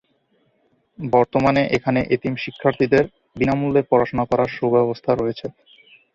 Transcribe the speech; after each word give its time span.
বর্তমানে 0.99 1.61
এখানে 1.77 1.99
এতিম 2.15 2.33
শিক্ষার্থীদের 2.43 3.03
বিনামূল্যে 3.35 3.81
পড়াশোনা 3.91 4.23
করার 4.31 4.49
সু-ব্যবস্থা 4.55 5.11
রয়েছে। 5.13 5.45